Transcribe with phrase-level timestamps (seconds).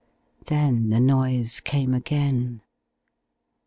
[0.47, 2.63] Then the noise came again.